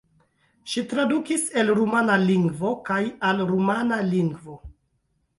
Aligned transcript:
Ŝi 0.71 0.81
tradukis 0.93 1.43
el 1.63 1.67
rumana 1.79 2.15
lingvo 2.23 2.71
kaj 2.87 2.97
al 3.33 3.43
rumana 3.51 3.99
lingvo. 4.15 4.57